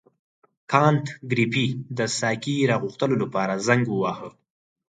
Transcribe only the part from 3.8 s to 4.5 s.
وواهه.